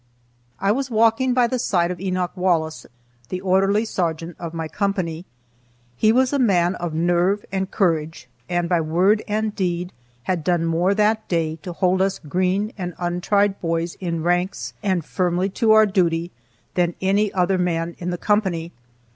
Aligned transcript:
I 0.59 0.71
was 0.71 0.89
walking 0.89 1.35
by 1.35 1.45
the 1.45 1.59
side 1.59 1.91
of 1.91 1.99
Enoch 2.01 2.31
Wallace, 2.35 2.87
the 3.29 3.39
orderly 3.39 3.85
sergeant 3.85 4.35
of 4.39 4.51
my 4.51 4.67
company. 4.67 5.27
He 5.95 6.11
was 6.11 6.33
a 6.33 6.39
man 6.39 6.73
of 6.73 6.95
nerve 6.95 7.45
and 7.51 7.69
courage, 7.69 8.27
and 8.49 8.67
by 8.67 8.81
word 8.81 9.21
and 9.27 9.55
deed 9.55 9.93
had 10.23 10.43
done 10.43 10.65
more 10.65 10.95
that 10.95 11.27
day 11.27 11.57
to 11.57 11.71
hold 11.73 12.01
us 12.01 12.17
green 12.17 12.73
and 12.79 12.95
untried 12.97 13.61
boys 13.61 13.93
in 13.99 14.23
ranks 14.23 14.73
and 14.81 15.05
firmly 15.05 15.49
to 15.49 15.71
our 15.73 15.85
duty 15.85 16.31
than 16.73 16.95
any 16.99 17.31
other 17.33 17.59
man 17.59 17.95
in 17.99 18.09
the 18.09 18.17
company. 18.17 18.71